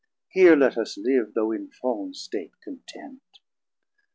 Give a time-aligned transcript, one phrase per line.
[0.29, 3.21] Here let us live, though in fall'n state, content.